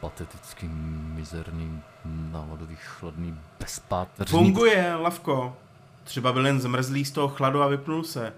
patetický, 0.00 0.68
mizerný, 0.68 1.82
náladový, 2.04 2.76
chladný, 2.76 3.40
bezpáteřný... 3.60 4.38
Funguje, 4.38 4.94
Lavko. 4.94 5.56
Třeba 6.04 6.32
byl 6.32 6.46
jen 6.46 6.60
zmrzlý 6.60 7.04
z 7.04 7.10
toho 7.10 7.28
chladu 7.28 7.62
a 7.62 7.66
vypnul 7.66 8.04
se. 8.04 8.32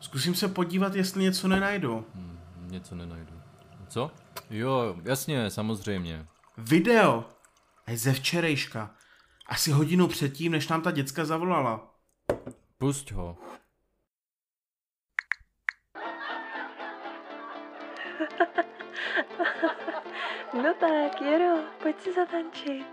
Zkusím 0.00 0.34
se 0.34 0.48
podívat, 0.48 0.94
jestli 0.94 1.22
něco 1.22 1.48
nenajdu. 1.48 2.06
Hm, 2.14 2.38
něco 2.66 2.94
nenajdu. 2.94 3.32
Co? 3.88 4.10
Jo, 4.50 4.96
jasně, 5.04 5.50
samozřejmě. 5.50 6.26
Video. 6.60 7.24
A 7.86 7.90
je 7.90 7.96
ze 7.96 8.12
včerejška. 8.12 8.94
Asi 9.46 9.70
hodinu 9.70 10.08
předtím, 10.08 10.52
než 10.52 10.68
nám 10.68 10.82
ta 10.82 10.90
děcka 10.90 11.24
zavolala. 11.24 11.94
Pusť 12.78 13.12
ho. 13.12 13.38
No 20.54 20.74
tak, 20.80 21.20
Jero, 21.20 21.62
pojď 21.82 22.00
si 22.00 22.14
zatančit. 22.14 22.86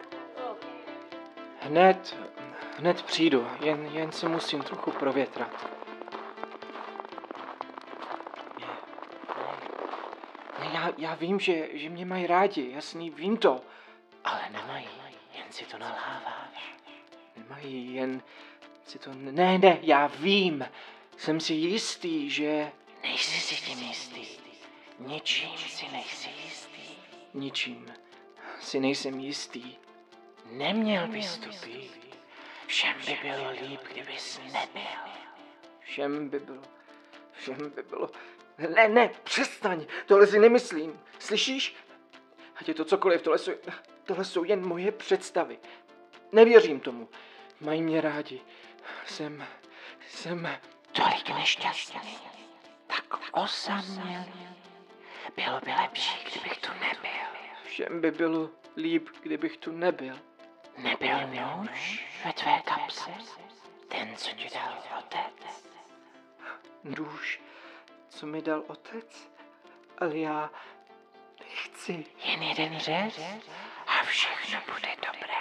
Hned, 1.62 2.18
hned 2.78 3.02
přijdu, 3.02 3.48
jen, 3.60 3.86
jen 3.86 4.12
se 4.12 4.30
musím 4.30 4.62
trochu 4.62 4.92
provětrat. 4.92 5.70
Já, 10.98 11.16
vím, 11.16 11.40
že, 11.40 11.68
že 11.74 11.90
mě 11.90 12.06
mají 12.06 12.28
rádi, 12.28 12.72
jasný, 12.72 13.10
vím 13.10 13.38
to. 13.38 13.62
Ale 14.24 14.42
nemají, 14.52 14.88
jen 15.38 15.52
si 15.52 15.66
to 15.66 15.78
nalháváš. 15.78 16.76
Nemají, 17.38 17.94
jen 17.94 18.22
si 18.86 19.00
to... 19.00 19.12
Ne, 19.14 19.58
ne, 19.58 19.80
já 19.82 20.08
vím. 20.08 20.66
Jsem 21.18 21.40
si 21.40 21.54
jistý, 21.54 22.30
že... 22.30 22.72
Nejsi 23.04 23.40
si 23.40 23.56
tím 23.56 23.80
jistý. 23.80 24.26
Ničím 25.00 25.58
si 25.58 25.86
nejsi 25.92 26.30
jistý. 26.46 26.96
Ničím 27.34 27.94
si 28.60 28.80
nejsem 28.80 29.20
jistý. 29.20 29.76
Neměl 30.52 31.08
bys 31.08 31.38
tu 31.38 31.50
být. 31.66 32.18
Všem 32.68 32.96
by 33.06 33.18
bylo 33.22 33.52
líp, 33.52 33.80
kdybys 33.92 34.40
nebyl. 34.44 35.12
Všem 35.80 36.30
by 36.30 36.40
bylo... 36.40 36.64
Všem 37.32 37.70
by 37.76 37.84
bylo... 37.84 38.10
Ne, 38.58 38.88
ne, 38.88 39.10
přestaň, 39.24 39.86
tohle 40.06 40.28
si 40.28 40.40
nemyslím. 40.40 41.00
Slyšíš? 41.20 41.76
Ať 42.56 42.68
je 42.68 42.74
to 42.74 42.86
cokoliv, 42.86 43.22
tohle 43.22 43.40
jsou, 43.40 43.52
tohle 44.04 44.26
jsou 44.26 44.44
jen 44.44 44.68
moje 44.68 44.92
představy. 44.92 45.60
Nevěřím 46.32 46.80
tomu. 46.80 47.10
Mají 47.62 47.82
mě 47.82 48.02
rádi. 48.02 48.42
Jsem, 49.06 49.48
jsem... 50.10 50.58
Tolik 50.92 51.30
nešťastný. 51.30 52.18
Tak 52.88 53.34
osamělý. 53.34 54.48
Bylo 55.36 55.60
by 55.66 55.72
lepší, 55.82 56.26
kdybych 56.32 56.58
tu 56.58 56.72
nebyl. 56.74 57.26
Všem 57.64 58.02
by 58.02 58.12
bylo 58.12 58.50
líp, 58.78 59.10
kdybych 59.22 59.58
tu 59.58 59.72
nebyl. 59.72 60.20
Nebyl 60.78 61.28
nůž 61.28 62.06
ve 62.26 62.34
tvé 62.34 62.62
kapse? 62.66 63.12
Ten, 63.88 64.16
co 64.16 64.32
ti 64.32 64.50
dal 64.54 64.84
otec? 65.00 65.66
Nůž, 66.84 67.42
co 68.16 68.26
mi 68.26 68.42
dal 68.42 68.64
otec? 68.68 69.30
Ale 69.98 70.18
já 70.18 70.52
nechci. 71.40 72.06
Jen 72.26 72.44
jeden 72.44 72.80
řez 72.80 73.20
a 73.88 74.04
všechno 74.04 74.60
bude 74.74 74.96
dobré. 74.96 75.36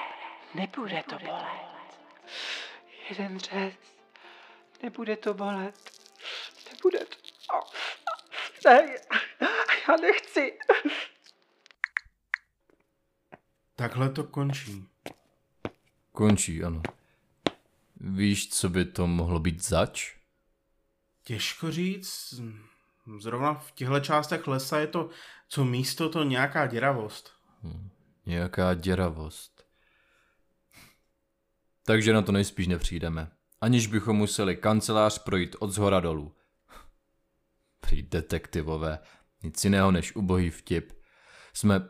Nebude 0.54 1.02
to 1.02 1.18
bolet. 1.18 1.98
Jeden 3.08 3.38
řez. 3.38 3.74
Nebude 4.82 5.16
to 5.16 5.34
bolet. 5.34 5.90
Nebude 6.72 6.98
to... 6.98 7.16
Ne, 8.68 8.96
já 9.88 9.96
nechci. 9.96 10.58
Takhle 13.76 14.10
to 14.10 14.24
končí. 14.24 14.88
Končí, 16.12 16.64
ano. 16.64 16.82
Víš, 17.96 18.50
co 18.50 18.68
by 18.68 18.84
to 18.84 19.06
mohlo 19.06 19.40
být 19.40 19.62
zač? 19.62 20.23
Těžko 21.24 21.70
říct. 21.70 22.40
Zrovna 23.18 23.54
v 23.54 23.72
těchto 23.72 24.00
částech 24.00 24.46
lesa 24.46 24.78
je 24.78 24.86
to, 24.86 25.08
co 25.48 25.64
místo, 25.64 26.08
to 26.08 26.24
nějaká 26.24 26.66
děravost. 26.66 27.30
Hm, 27.62 27.90
nějaká 28.26 28.74
děravost. 28.74 29.64
Takže 31.86 32.12
na 32.12 32.22
to 32.22 32.32
nejspíš 32.32 32.66
nepřijdeme. 32.66 33.30
Aniž 33.60 33.86
bychom 33.86 34.16
museli 34.16 34.56
kancelář 34.56 35.18
projít 35.18 35.56
od 35.58 35.70
zhora 35.70 36.00
dolů. 36.00 36.36
Prý 37.80 38.02
detektivové. 38.02 38.98
Nic 39.42 39.64
jiného 39.64 39.90
než 39.90 40.16
ubohý 40.16 40.50
vtip. 40.50 40.92
Jsme... 41.52 41.88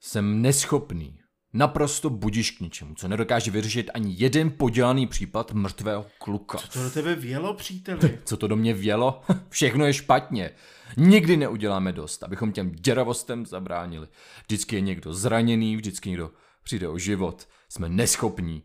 Jsem 0.00 0.42
neschopný. 0.42 1.22
Naprosto 1.56 2.10
budiš 2.10 2.50
k 2.50 2.60
ničemu, 2.60 2.94
co 2.94 3.08
nedokáže 3.08 3.50
vyřešit 3.50 3.90
ani 3.94 4.14
jeden 4.18 4.50
podělaný 4.50 5.06
případ 5.06 5.52
mrtvého 5.52 6.06
kluka. 6.18 6.58
Co 6.58 6.68
to 6.68 6.82
do 6.82 6.90
tebe 6.90 7.14
vělo, 7.14 7.54
příteli? 7.54 8.18
Co 8.24 8.36
to 8.36 8.46
do 8.46 8.56
mě 8.56 8.74
vělo? 8.74 9.22
Všechno 9.48 9.86
je 9.86 9.92
špatně. 9.92 10.50
Nikdy 10.96 11.36
neuděláme 11.36 11.92
dost, 11.92 12.22
abychom 12.22 12.52
těm 12.52 12.72
děravostem 12.72 13.46
zabránili. 13.46 14.08
Vždycky 14.46 14.76
je 14.76 14.80
někdo 14.80 15.14
zraněný, 15.14 15.76
vždycky 15.76 16.08
někdo 16.08 16.30
přijde 16.62 16.88
o 16.88 16.98
život. 16.98 17.48
Jsme 17.68 17.88
neschopní. 17.88 18.62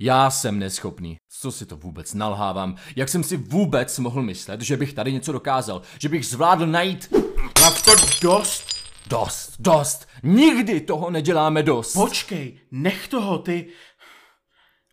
Já 0.00 0.30
jsem 0.30 0.58
neschopný. 0.58 1.16
Co 1.40 1.52
si 1.52 1.66
to 1.66 1.76
vůbec 1.76 2.14
nalhávám? 2.14 2.76
Jak 2.96 3.08
jsem 3.08 3.22
si 3.22 3.36
vůbec 3.36 3.98
mohl 3.98 4.22
myslet, 4.22 4.60
že 4.60 4.76
bych 4.76 4.92
tady 4.92 5.12
něco 5.12 5.32
dokázal? 5.32 5.82
Že 5.98 6.08
bych 6.08 6.26
zvládl 6.26 6.66
najít... 6.66 7.12
Hlavko, 7.58 7.92
dost! 8.22 8.74
Dost, 9.06 9.54
dost! 9.58 10.08
Nikdy 10.24 10.80
toho 10.80 11.10
neděláme 11.10 11.62
dost! 11.62 11.92
Počkej, 11.92 12.60
nech 12.70 13.08
toho, 13.08 13.38
ty... 13.38 13.66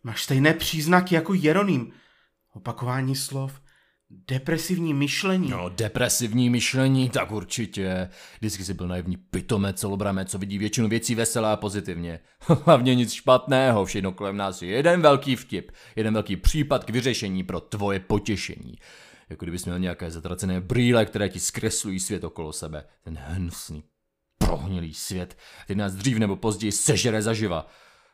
Máš 0.04 0.22
stejné 0.24 0.54
příznaky 0.54 1.14
jako 1.14 1.34
Jeroným. 1.34 1.92
Opakování 2.54 3.16
slov, 3.16 3.60
depresivní 4.28 4.94
myšlení. 4.94 5.48
No, 5.50 5.68
depresivní 5.68 6.50
myšlení, 6.50 7.10
tak 7.10 7.32
určitě. 7.32 8.08
Vždycky 8.40 8.64
jsi 8.64 8.74
byl 8.74 8.88
naivní 8.88 9.16
pitomec, 9.16 9.80
celobramec, 9.80 10.30
co 10.30 10.38
vidí 10.38 10.58
většinu 10.58 10.88
věcí 10.88 11.14
veselé 11.14 11.52
a 11.52 11.56
pozitivně. 11.56 12.20
Hlavně 12.64 12.94
nic 12.94 13.12
špatného, 13.12 13.84
všechno 13.84 14.12
kolem 14.12 14.36
nás 14.36 14.62
je 14.62 14.68
jeden 14.68 15.02
velký 15.02 15.36
vtip, 15.36 15.72
jeden 15.96 16.14
velký 16.14 16.36
případ 16.36 16.84
k 16.84 16.90
vyřešení 16.90 17.44
pro 17.44 17.60
tvoje 17.60 18.00
potěšení. 18.00 18.74
Jako 19.30 19.44
kdybys 19.44 19.64
měl 19.64 19.78
nějaké 19.78 20.10
zatracené 20.10 20.60
brýle, 20.60 21.06
které 21.06 21.28
ti 21.28 21.40
zkreslují 21.40 22.00
svět 22.00 22.24
okolo 22.24 22.52
sebe. 22.52 22.84
Ten 23.04 23.18
hnusný, 23.22 23.84
prohnilý 24.56 24.94
svět, 24.94 25.38
který 25.64 25.78
nás 25.78 25.92
dřív 25.94 26.18
nebo 26.18 26.36
později 26.36 26.72
sežere 26.72 27.22
zaživa. 27.22 27.66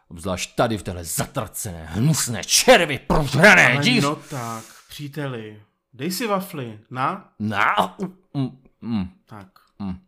Obzvlášť 0.09 0.55
tady 0.55 0.79
v 0.79 0.83
téhle 0.83 1.05
zatracené, 1.05 1.87
hnusné 1.87 2.45
červy, 2.45 2.99
prožrané 2.99 3.79
díř. 3.83 4.03
no 4.05 4.17
tak, 4.17 4.65
příteli, 4.89 5.63
dej 5.93 6.11
si 6.13 6.27
wafly, 6.27 6.79
na? 6.91 7.33
Na, 7.39 7.97
mm, 8.35 8.59
mm, 8.81 9.09
Tak. 9.27 9.49
mm. 9.79 9.99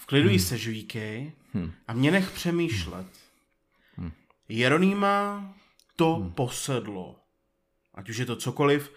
V 0.00 0.06
klidu 0.06 0.28
jí 0.28 0.38
se 0.38 0.58
žvíkej 0.58 1.32
a 1.88 1.92
mě 1.92 2.10
nech 2.10 2.30
přemýšlet. 2.30 3.06
Jeronýma 4.48 5.44
to 5.96 6.32
posedlo. 6.34 7.16
Ať 7.94 8.08
už 8.10 8.16
je 8.16 8.26
to 8.26 8.36
cokoliv, 8.36 8.92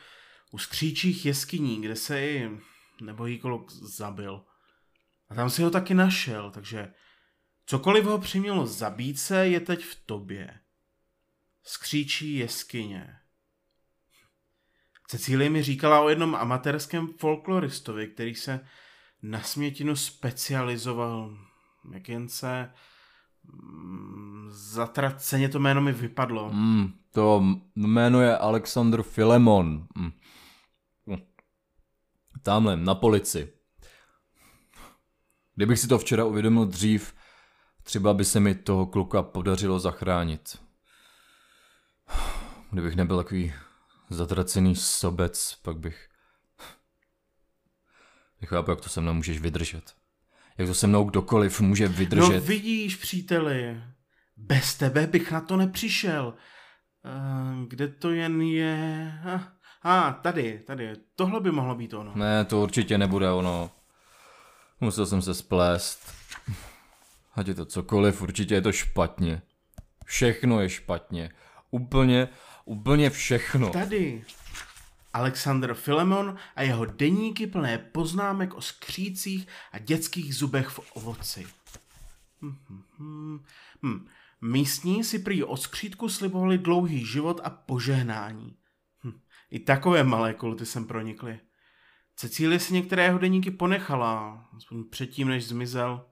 u 0.52 0.58
skříčích 0.58 1.26
jeskyní, 1.26 1.82
kde 1.82 1.96
se 1.96 2.22
i 2.28 2.50
nebojí 3.02 3.40
kluk 3.40 3.72
zabil. 3.72 4.42
A 5.30 5.36
tam 5.36 5.50
si 5.50 5.64
ho 5.64 5.70
taky 5.70 5.94
našel, 5.94 6.52
takže 6.52 6.94
cokoliv 7.66 8.06
ho 8.06 8.18
přimělo 8.18 8.66
zabít 8.66 9.20
se, 9.20 9.48
je 9.48 9.60
teď 9.60 9.84
v 9.86 9.96
tobě. 10.06 10.60
Skříčí 11.64 12.36
jeskyně. 12.36 13.16
Cecílie 15.08 15.50
mi 15.50 15.64
říkala 15.64 16.02
o 16.02 16.10
jednom 16.10 16.36
amatérském 16.36 17.08
folkloristovi, 17.08 18.08
který 18.08 18.36
se 18.36 18.60
na 19.22 19.42
smětinu 19.42 19.96
specializoval. 19.96 21.38
Jak 21.94 22.10
jen 22.10 22.30
se... 22.30 22.72
mm, 23.44 24.48
Zatraceně 24.52 25.50
to 25.50 25.60
jméno 25.60 25.82
mi 25.82 25.92
vypadlo. 25.92 26.50
Mm, 26.54 26.94
to 27.12 27.44
jméno 27.76 28.22
je 28.22 28.38
Alexandr 28.38 29.04
Filemon. 29.04 29.88
Mm. 29.96 30.12
Mm. 31.06 31.18
Tamhle, 32.44 32.78
na 32.78 32.96
polici. 32.96 33.54
Kdybych 35.60 35.80
si 35.80 35.88
to 35.88 35.98
včera 35.98 36.26
uvědomil 36.26 36.66
dřív, 36.66 37.14
třeba 37.84 38.14
by 38.14 38.26
se 38.26 38.40
mi 38.40 38.56
toho 38.56 38.86
kluka 38.86 39.24
podařilo 39.24 39.80
zachránit. 39.80 40.62
Kdybych 42.72 42.96
nebyl 42.96 43.18
takový 43.18 43.54
zatracený 44.10 44.76
sobec, 44.76 45.56
pak 45.62 45.78
bych... 45.78 46.10
Nechápu, 48.42 48.72
jak 48.72 48.82
to 48.82 48.90
se 48.90 49.02
mnou 49.02 49.14
můžeš 49.14 49.40
vydržet. 49.40 49.96
Jak 50.58 50.68
to 50.68 50.74
se 50.74 50.88
mnou 50.88 51.04
kdokoliv 51.04 51.62
může 51.62 51.90
No 51.90 51.96
vydržet. 51.96 52.40
vidíš, 52.40 52.96
příteli, 52.96 53.84
bez 54.38 54.76
tebe 54.76 55.08
bych 55.08 55.32
na 55.32 55.42
to 55.42 55.58
nepřišel. 55.58 56.34
Uh, 57.06 57.68
kde 57.68 57.88
to 57.88 58.12
jen 58.12 58.42
je? 58.42 59.14
A 59.26 59.34
ah, 59.84 60.10
ah, 60.10 60.14
tady, 60.22 60.60
tady. 60.60 60.94
Tohle 61.16 61.40
by 61.40 61.52
mohlo 61.52 61.76
být 61.76 61.94
ono. 61.94 62.16
Ne, 62.16 62.46
to 62.46 62.64
určitě 62.64 62.98
nebude 62.98 63.32
ono. 63.32 63.72
Musel 64.82 65.06
jsem 65.06 65.22
se 65.22 65.34
splést. 65.34 66.14
Ať 67.36 67.48
je 67.48 67.54
to 67.54 67.66
cokoliv, 67.66 68.22
určitě 68.22 68.54
je 68.54 68.62
to 68.62 68.72
špatně. 68.72 69.42
Všechno 70.06 70.62
je 70.62 70.70
špatně. 70.70 71.32
Úplně, 71.72 72.30
úplně 72.66 73.10
všechno. 73.10 73.70
Tady. 73.70 74.24
Alexander 75.14 75.74
Filemon 75.74 76.38
a 76.56 76.62
jeho 76.62 76.86
deníky 76.86 77.48
plné 77.48 77.78
poznámek 77.78 78.54
o 78.54 78.62
skřících 78.62 79.48
a 79.72 79.80
dětských 79.80 80.36
zubech 80.36 80.68
v 80.68 80.80
ovoci. 80.94 81.48
Hm, 82.42 82.58
hm, 82.70 82.84
hm. 83.00 83.40
Hm. 83.86 84.08
Místní 84.42 85.04
si 85.04 85.20
prý 85.20 85.44
od 85.44 85.58
skřítku 85.58 86.10
slibovali 86.10 86.58
dlouhý 86.58 87.06
život 87.06 87.42
a 87.44 87.50
požehnání. 87.50 88.58
Hm. 89.04 89.20
I 89.52 89.60
takové 89.60 90.04
malé 90.04 90.34
kulty 90.34 90.66
sem 90.66 90.86
pronikly. 90.86 91.40
Cecílie 92.20 92.60
si 92.60 92.74
některé 92.74 93.04
jeho 93.04 93.20
deníky 93.20 93.52
ponechala, 93.52 94.46
aspoň 94.58 94.84
předtím, 94.84 95.28
než 95.28 95.48
zmizel. 95.48 96.06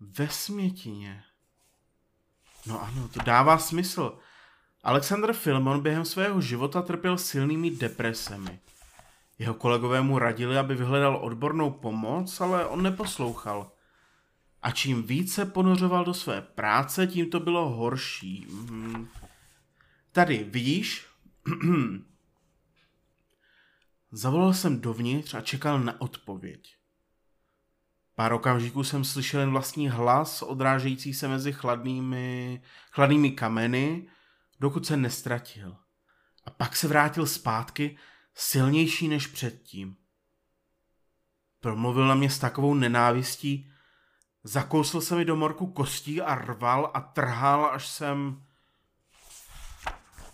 Ve 0.00 0.28
smětině. 0.28 1.24
No 2.66 2.82
ano, 2.82 3.08
to 3.08 3.20
dává 3.24 3.58
smysl. 3.58 4.18
Alexander 4.82 5.32
Filmon 5.32 5.82
během 5.82 6.04
svého 6.04 6.40
života 6.40 6.82
trpěl 6.82 7.18
silnými 7.18 7.70
depresemi. 7.70 8.60
Jeho 9.38 9.54
kolegové 9.54 10.02
mu 10.02 10.18
radili, 10.18 10.58
aby 10.58 10.74
vyhledal 10.74 11.16
odbornou 11.16 11.70
pomoc, 11.70 12.40
ale 12.40 12.66
on 12.66 12.82
neposlouchal. 12.82 13.72
A 14.62 14.70
čím 14.70 15.02
více 15.02 15.44
ponořoval 15.44 16.04
do 16.04 16.14
své 16.14 16.40
práce, 16.42 17.06
tím 17.06 17.30
to 17.30 17.40
bylo 17.40 17.68
horší. 17.68 18.46
Mhm. 18.50 19.08
Tady, 20.12 20.44
vidíš? 20.44 21.06
Zavolal 24.16 24.54
jsem 24.54 24.80
dovnitř 24.80 25.34
a 25.34 25.40
čekal 25.40 25.80
na 25.80 26.00
odpověď. 26.00 26.76
Pár 28.14 28.32
okamžiků 28.32 28.84
jsem 28.84 29.04
slyšel 29.04 29.40
jen 29.40 29.50
vlastní 29.50 29.88
hlas, 29.88 30.42
odrážející 30.42 31.14
se 31.14 31.28
mezi 31.28 31.52
chladnými, 31.52 32.62
chladnými 32.90 33.30
kameny, 33.30 34.08
dokud 34.60 34.86
se 34.86 34.96
nestratil. 34.96 35.76
A 36.44 36.50
pak 36.50 36.76
se 36.76 36.88
vrátil 36.88 37.26
zpátky, 37.26 37.98
silnější 38.34 39.08
než 39.08 39.26
předtím. 39.26 39.96
Promluvil 41.60 42.06
na 42.06 42.14
mě 42.14 42.30
s 42.30 42.38
takovou 42.38 42.74
nenávistí, 42.74 43.70
zakousl 44.44 45.00
se 45.00 45.16
mi 45.16 45.24
do 45.24 45.36
morku 45.36 45.66
kostí 45.66 46.22
a 46.22 46.34
rval 46.34 46.90
a 46.94 47.00
trhal, 47.00 47.66
až 47.66 47.88
jsem... 47.88 48.46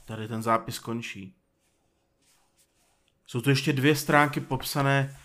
Tady 0.04 0.28
ten 0.28 0.42
zápis 0.42 0.78
končí. 0.78 1.41
Jsou 3.32 3.40
tu 3.40 3.50
ještě 3.50 3.72
dvě 3.72 3.96
stránky 3.96 4.40
popsané. 4.40 5.18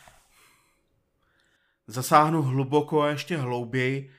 Zasáhnu 1.88 2.41
hluboko 2.41 3.02
a 3.02 3.10
ještě 3.10 3.38
hlouběji, 3.38 4.12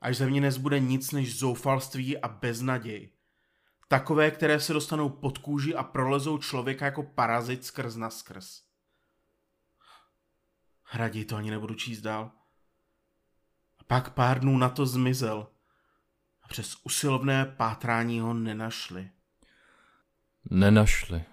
až 0.00 0.16
ze 0.16 0.26
mě 0.26 0.40
nezbude 0.40 0.80
nic 0.80 1.12
než 1.12 1.38
zoufalství 1.38 2.18
a 2.18 2.28
beznaděj. 2.28 3.10
Takové, 3.88 4.30
které 4.30 4.60
se 4.60 4.72
dostanou 4.72 5.08
pod 5.08 5.38
kůži 5.38 5.74
a 5.74 5.82
prolezou 5.82 6.38
člověka 6.38 6.84
jako 6.84 7.02
parazit 7.02 7.64
skrz 7.64 7.96
na 7.96 8.10
skrz. 8.10 8.62
Raději 10.94 11.24
to 11.24 11.36
ani 11.36 11.50
nebudu 11.50 11.74
číst 11.74 12.00
dál. 12.00 12.30
A 13.78 13.84
pak 13.84 14.14
pár 14.14 14.40
dnů 14.40 14.58
na 14.58 14.68
to 14.68 14.86
zmizel. 14.86 15.48
A 16.42 16.48
přes 16.48 16.76
usilovné 16.84 17.44
pátrání 17.44 18.20
ho 18.20 18.34
nenašli. 18.34 19.10
Nenašli. 20.50 21.24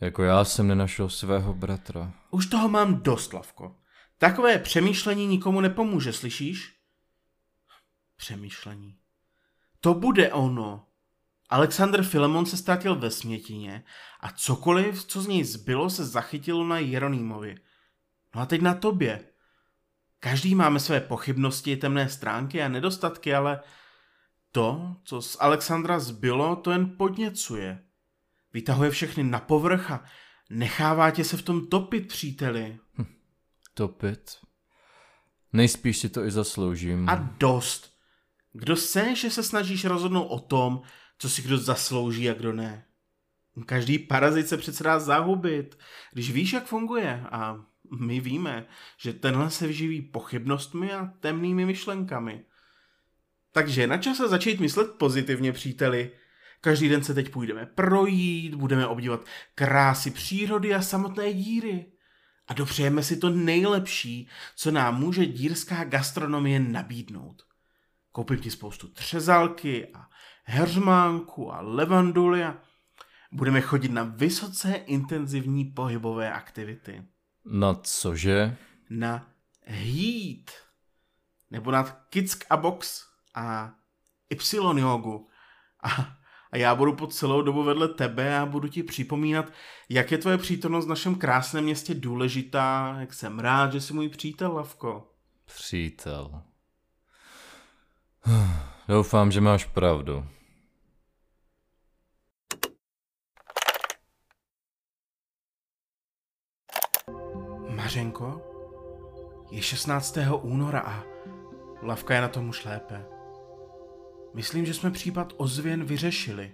Jako 0.00 0.22
já 0.22 0.44
jsem 0.44 0.68
nenašel 0.68 1.08
svého 1.08 1.54
bratra. 1.54 2.12
Už 2.30 2.46
toho 2.46 2.68
mám 2.68 3.02
dost, 3.02 3.32
Lavko. 3.32 3.76
Takové 4.18 4.58
přemýšlení 4.58 5.26
nikomu 5.26 5.60
nepomůže, 5.60 6.12
slyšíš? 6.12 6.76
Přemýšlení. 8.16 8.96
To 9.80 9.94
bude 9.94 10.32
ono. 10.32 10.86
Alexander 11.50 12.02
Filemon 12.02 12.46
se 12.46 12.56
ztratil 12.56 12.96
ve 12.96 13.10
smětině 13.10 13.84
a 14.20 14.30
cokoliv, 14.30 15.04
co 15.04 15.22
z 15.22 15.26
něj 15.26 15.44
zbylo, 15.44 15.90
se 15.90 16.06
zachytilo 16.06 16.64
na 16.64 16.78
Jeronýmovi. 16.78 17.56
No 18.34 18.40
a 18.40 18.46
teď 18.46 18.60
na 18.60 18.74
tobě. 18.74 19.24
Každý 20.20 20.54
máme 20.54 20.80
své 20.80 21.00
pochybnosti, 21.00 21.76
temné 21.76 22.08
stránky 22.08 22.62
a 22.62 22.68
nedostatky, 22.68 23.34
ale 23.34 23.60
to, 24.52 24.96
co 25.04 25.22
z 25.22 25.36
Alexandra 25.40 25.98
zbylo, 25.98 26.56
to 26.56 26.70
jen 26.70 26.96
podněcuje. 26.96 27.84
Vytahuje 28.52 28.90
všechny 28.90 29.24
na 29.24 29.40
povrch 29.40 29.90
a 29.90 30.04
nechává 30.50 31.10
tě 31.10 31.24
se 31.24 31.36
v 31.36 31.42
tom 31.42 31.66
topit, 31.66 32.08
příteli. 32.08 32.78
Topit? 33.74 34.30
Nejspíš 35.52 35.98
si 35.98 36.08
to 36.08 36.24
i 36.24 36.30
zasloužím. 36.30 37.08
A 37.08 37.14
dost. 37.14 37.94
Kdo 38.52 38.76
seš, 38.76 39.20
že 39.20 39.30
se 39.30 39.42
snažíš 39.42 39.84
rozhodnout 39.84 40.26
o 40.26 40.40
tom, 40.40 40.82
co 41.18 41.30
si 41.30 41.42
kdo 41.42 41.58
zaslouží 41.58 42.30
a 42.30 42.34
kdo 42.34 42.52
ne? 42.52 42.86
Každý 43.66 43.98
parazit 43.98 44.48
se 44.48 44.56
přece 44.56 44.84
dá 44.84 44.98
zahubit, 44.98 45.78
když 46.12 46.30
víš, 46.30 46.52
jak 46.52 46.66
funguje. 46.66 47.24
A 47.30 47.64
my 47.98 48.20
víme, 48.20 48.66
že 48.98 49.12
tenhle 49.12 49.50
se 49.50 49.66
vživí 49.66 50.02
pochybnostmi 50.02 50.92
a 50.92 51.06
temnými 51.20 51.66
myšlenkami. 51.66 52.44
Takže 53.52 53.86
na 53.86 53.98
čase 53.98 54.28
začít 54.28 54.60
myslet 54.60 54.90
pozitivně, 54.98 55.52
příteli. 55.52 56.10
Každý 56.60 56.88
den 56.88 57.04
se 57.04 57.14
teď 57.14 57.30
půjdeme 57.30 57.66
projít, 57.66 58.54
budeme 58.54 58.86
obdívat 58.86 59.24
krásy 59.54 60.10
přírody 60.10 60.74
a 60.74 60.82
samotné 60.82 61.32
díry. 61.32 61.92
A 62.48 62.54
dopřejeme 62.54 63.02
si 63.02 63.16
to 63.16 63.30
nejlepší, 63.30 64.28
co 64.56 64.70
nám 64.70 65.00
může 65.00 65.26
dírská 65.26 65.84
gastronomie 65.84 66.60
nabídnout. 66.60 67.42
Koupím 68.12 68.38
ti 68.38 68.50
spoustu 68.50 68.88
třezalky 68.88 69.88
a 69.94 70.08
heřmánku 70.44 71.52
a 71.52 71.60
levanduly 71.60 72.44
a 72.44 72.56
budeme 73.32 73.60
chodit 73.60 73.92
na 73.92 74.02
vysoce 74.02 74.74
intenzivní 74.74 75.64
pohybové 75.64 76.32
aktivity. 76.32 77.04
Na 77.44 77.74
cože? 77.74 78.56
Na 78.90 79.30
heat. 79.64 80.50
Nebo 81.50 81.70
na 81.70 81.82
kick 81.82 82.44
a 82.50 82.56
box 82.56 83.04
a 83.34 83.74
y 84.30 84.80
jogu. 84.80 85.28
A, 85.82 86.19
a 86.52 86.56
já 86.56 86.74
budu 86.74 86.92
po 86.92 87.06
celou 87.06 87.42
dobu 87.42 87.62
vedle 87.62 87.88
tebe 87.88 88.38
a 88.38 88.46
budu 88.46 88.68
ti 88.68 88.82
připomínat, 88.82 89.52
jak 89.88 90.12
je 90.12 90.18
tvoje 90.18 90.38
přítomnost 90.38 90.86
v 90.86 90.88
našem 90.88 91.14
krásném 91.14 91.64
městě 91.64 91.94
důležitá, 91.94 92.96
jak 93.00 93.14
jsem 93.14 93.38
rád, 93.38 93.72
že 93.72 93.80
jsi 93.80 93.94
můj 93.94 94.08
přítel, 94.08 94.52
Lavko. 94.52 95.10
Přítel. 95.44 96.42
Doufám, 98.88 99.32
že 99.32 99.40
máš 99.40 99.64
pravdu. 99.64 100.26
Mařenko, 107.68 108.42
je 109.50 109.62
16. 109.62 110.18
února 110.42 110.80
a 110.80 111.02
Lavka 111.82 112.14
je 112.14 112.20
na 112.20 112.28
tom 112.28 112.48
už 112.48 112.64
lépe. 112.64 113.19
Myslím, 114.34 114.66
že 114.66 114.74
jsme 114.74 114.90
případ 114.90 115.32
ozvěn 115.36 115.84
vyřešili. 115.84 116.52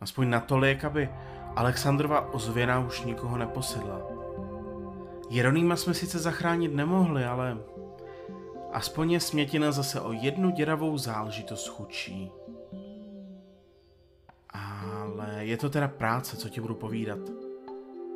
Aspoň 0.00 0.30
natolik, 0.30 0.84
aby 0.84 1.10
Alexandrova 1.56 2.34
ozvěna 2.34 2.80
už 2.80 3.02
nikoho 3.02 3.38
neposedla. 3.38 4.02
Jeronýma 5.30 5.76
jsme 5.76 5.94
sice 5.94 6.18
zachránit 6.18 6.74
nemohli, 6.74 7.24
ale 7.24 7.58
aspoň 8.72 9.10
je 9.10 9.20
smětina 9.20 9.72
zase 9.72 10.00
o 10.00 10.12
jednu 10.12 10.50
děravou 10.50 10.98
záležitost 10.98 11.68
chudší. 11.68 12.30
Ale 14.50 15.28
je 15.38 15.56
to 15.56 15.70
teda 15.70 15.88
práce, 15.88 16.36
co 16.36 16.48
ti 16.48 16.60
budu 16.60 16.74
povídat. 16.74 17.18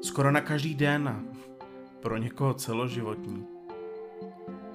Skoro 0.02 0.30
na 0.30 0.40
každý 0.40 0.74
den 0.74 1.08
a 1.08 1.22
pro 2.02 2.16
někoho 2.16 2.54
celoživotní. 2.54 3.46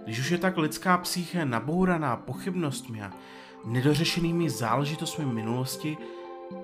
Když 0.03 0.19
už 0.19 0.31
je 0.31 0.37
tak 0.37 0.57
lidská 0.57 0.97
psyché 0.97 1.45
nabouraná 1.45 2.17
pochybnostmi 2.17 3.01
a 3.01 3.13
nedořešenými 3.65 4.49
záležitostmi 4.49 5.25
minulosti, 5.25 5.97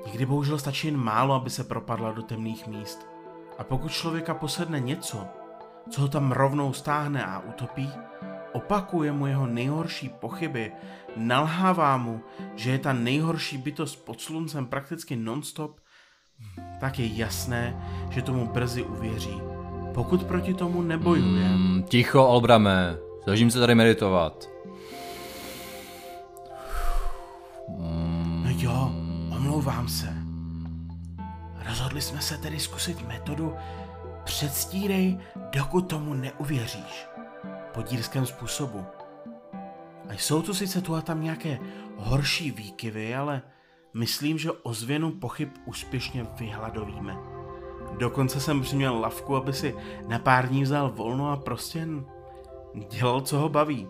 někdy 0.05 0.25
bohužel 0.25 0.59
stačí 0.59 0.87
jen 0.87 0.97
málo, 0.97 1.33
aby 1.33 1.49
se 1.49 1.63
propadla 1.63 2.11
do 2.11 2.21
temných 2.21 2.67
míst. 2.67 3.07
A 3.57 3.63
pokud 3.63 3.91
člověka 3.91 4.33
posedne 4.33 4.79
něco, 4.79 5.25
co 5.89 6.01
ho 6.01 6.07
tam 6.07 6.31
rovnou 6.31 6.73
stáhne 6.73 7.25
a 7.25 7.39
utopí, 7.39 7.89
opakuje 8.53 9.11
mu 9.11 9.27
jeho 9.27 9.47
nejhorší 9.47 10.09
pochyby, 10.09 10.71
nalhává 11.15 11.97
mu, 11.97 12.21
že 12.55 12.71
je 12.71 12.79
ta 12.79 12.93
nejhorší 12.93 13.57
bytost 13.57 14.05
pod 14.05 14.21
sluncem 14.21 14.65
prakticky 14.65 15.15
nonstop, 15.15 15.79
tak 16.79 16.99
je 16.99 17.07
jasné, 17.17 17.81
že 18.09 18.21
tomu 18.21 18.45
brzy 18.45 18.83
uvěří. 18.83 19.41
Pokud 19.93 20.23
proti 20.23 20.53
tomu 20.53 20.81
nebojuje. 20.81 21.49
Mm, 21.49 21.83
ticho, 21.83 22.27
Olbrame. 22.27 22.97
Snažím 23.23 23.51
se 23.51 23.59
tady 23.59 23.75
meditovat. 23.75 24.56
Omlouvám 29.67 29.87
se. 29.87 30.13
Rozhodli 31.65 32.01
jsme 32.01 32.21
se 32.21 32.37
tedy 32.37 32.59
zkusit 32.59 33.07
metodu 33.07 33.55
předstírej, 34.23 35.17
dokud 35.51 35.81
tomu 35.81 36.13
neuvěříš. 36.13 37.07
Po 37.73 37.81
dírském 37.81 38.25
způsobu. 38.25 38.85
A 40.09 40.13
jsou 40.13 40.41
tu 40.41 40.53
sice 40.53 40.81
tu 40.81 40.95
a 40.95 41.01
tam 41.01 41.23
nějaké 41.23 41.59
horší 41.97 42.51
výkyvy, 42.51 43.15
ale 43.15 43.41
myslím, 43.93 44.37
že 44.37 44.51
ozvěnu 44.51 45.11
pochyb 45.11 45.49
úspěšně 45.65 46.27
vyhladovíme. 46.39 47.17
Dokonce 47.99 48.39
jsem 48.39 48.61
přiměl 48.61 48.99
lavku, 48.99 49.35
aby 49.35 49.53
si 49.53 49.75
na 50.07 50.19
pár 50.19 50.47
dní 50.47 50.63
vzal 50.63 50.91
volno 50.91 51.31
a 51.31 51.35
prostě 51.37 51.79
jen 51.79 52.05
dělal, 52.89 53.21
co 53.21 53.37
ho 53.37 53.49
baví. 53.49 53.87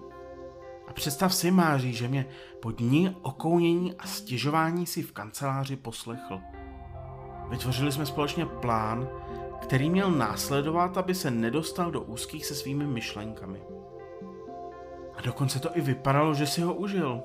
A 0.88 0.94
představ 0.94 1.36
si, 1.36 1.52
Máří, 1.52 1.94
že 1.94 2.08
mě 2.08 2.26
po 2.60 2.72
dní 2.72 3.16
okounění 3.22 3.94
a 3.94 4.08
stěžování 4.08 4.86
si 4.86 5.02
v 5.02 5.12
kanceláři 5.12 5.76
poslechl. 5.76 6.40
Vytvořili 7.50 7.92
jsme 7.92 8.06
společně 8.06 8.46
plán, 8.46 9.10
který 9.62 9.90
měl 9.90 10.12
následovat, 10.12 10.98
aby 10.98 11.16
se 11.16 11.32
nedostal 11.32 11.92
do 11.92 12.02
úzkých 12.02 12.46
se 12.46 12.56
svými 12.56 12.88
myšlenkami. 12.88 13.60
A 15.18 15.22
dokonce 15.22 15.60
to 15.60 15.78
i 15.78 15.82
vypadalo, 15.82 16.34
že 16.34 16.48
si 16.48 16.62
ho 16.62 16.74
užil. 16.74 17.22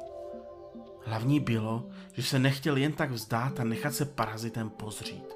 Hlavní 1.04 1.40
bylo, 1.40 1.86
že 2.12 2.22
se 2.22 2.38
nechtěl 2.38 2.76
jen 2.76 2.92
tak 2.92 3.10
vzdát 3.10 3.60
a 3.60 3.64
nechat 3.64 3.94
se 3.94 4.04
parazitem 4.04 4.70
pozřít. 4.70 5.34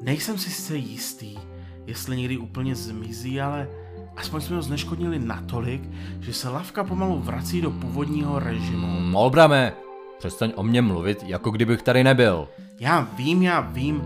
Nejsem 0.00 0.38
si 0.38 0.50
sice 0.50 0.76
jistý, 0.76 1.38
jestli 1.86 2.16
někdy 2.16 2.38
úplně 2.38 2.74
zmizí, 2.74 3.40
ale 3.40 3.68
aspoň 4.16 4.40
jsme 4.40 4.56
ho 4.56 4.62
zneškodnili 4.62 5.18
natolik, 5.18 5.82
že 6.20 6.32
se 6.34 6.48
lavka 6.48 6.84
pomalu 6.84 7.18
vrací 7.18 7.60
do 7.60 7.70
původního 7.70 8.38
režimu. 8.38 8.86
Mm, 8.86 9.16
Olbrame, 9.16 9.72
přestaň 10.18 10.52
o 10.54 10.62
mě 10.62 10.82
mluvit, 10.82 11.22
jako 11.26 11.50
kdybych 11.50 11.82
tady 11.82 12.04
nebyl. 12.04 12.48
Já 12.80 13.08
vím, 13.16 13.42
já 13.42 13.60
vím. 13.60 14.02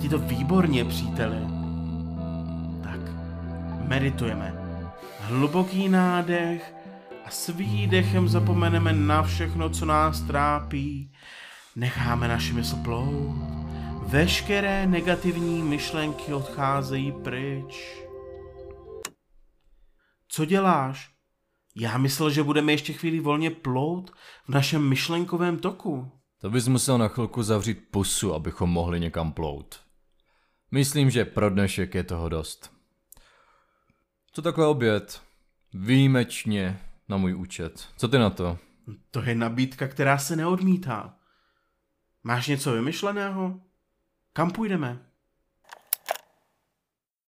Ti 0.00 0.08
to 0.08 0.18
výborně, 0.18 0.84
příteli. 0.84 1.36
Tak, 2.82 3.00
meditujeme. 3.88 4.54
Hluboký 5.20 5.88
nádech 5.88 6.74
a 7.26 7.30
s 7.30 7.48
výdechem 7.48 8.28
zapomeneme 8.28 8.92
na 8.92 9.22
všechno, 9.22 9.70
co 9.70 9.84
nás 9.84 10.20
trápí. 10.20 11.10
Necháme 11.76 12.28
naši 12.28 12.52
mysl 12.52 12.76
plout. 12.76 13.36
Veškeré 14.02 14.86
negativní 14.86 15.62
myšlenky 15.62 16.34
odcházejí 16.34 17.12
pryč. 17.12 18.02
Co 20.34 20.44
děláš? 20.44 21.10
Já 21.76 21.98
myslel, 21.98 22.30
že 22.30 22.42
budeme 22.42 22.72
ještě 22.72 22.92
chvíli 22.92 23.20
volně 23.20 23.50
plout 23.50 24.10
v 24.44 24.48
našem 24.48 24.88
myšlenkovém 24.88 25.58
toku. 25.58 26.12
To 26.40 26.50
bys 26.50 26.68
musel 26.68 26.98
na 26.98 27.08
chvilku 27.08 27.42
zavřít 27.42 27.88
pusu, 27.90 28.34
abychom 28.34 28.70
mohli 28.70 29.00
někam 29.00 29.32
plout. 29.32 29.80
Myslím, 30.70 31.10
že 31.10 31.24
pro 31.24 31.50
dnešek 31.50 31.94
je 31.94 32.04
toho 32.04 32.28
dost. 32.28 32.72
Co 34.32 34.42
takhle 34.42 34.66
oběd? 34.66 35.22
Výjimečně 35.74 36.80
na 37.08 37.16
můj 37.16 37.34
účet. 37.34 37.88
Co 37.96 38.08
ty 38.08 38.18
na 38.18 38.30
to? 38.30 38.58
To 39.10 39.22
je 39.22 39.34
nabídka, 39.34 39.88
která 39.88 40.18
se 40.18 40.36
neodmítá. 40.36 41.16
Máš 42.22 42.46
něco 42.46 42.72
vymyšleného? 42.72 43.60
Kam 44.32 44.50
půjdeme? 44.50 45.11